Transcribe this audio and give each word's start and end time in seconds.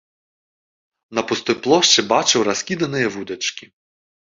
На 1.17 1.21
пустой 1.33 1.55
плошчы 1.67 2.05
бачыў 2.15 2.41
раскіданыя 2.49 3.15
вудачкі. 3.19 3.73